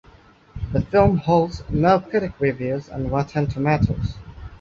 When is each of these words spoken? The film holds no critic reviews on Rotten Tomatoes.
The 0.71 0.81
film 0.81 1.17
holds 1.17 1.61
no 1.69 1.99
critic 1.99 2.31
reviews 2.39 2.89
on 2.89 3.09
Rotten 3.11 3.45
Tomatoes. 3.45 4.15